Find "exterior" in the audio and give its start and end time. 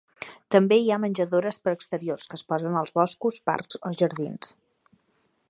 1.77-2.25